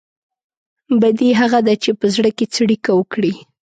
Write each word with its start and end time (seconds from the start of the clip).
بدي 1.01 1.29
هغه 1.39 1.59
ده 1.67 1.73
چې 1.83 1.91
په 1.99 2.05
زړه 2.15 2.29
کې 2.37 2.45
څړيکه 2.55 2.91
وکړي. 2.95 3.33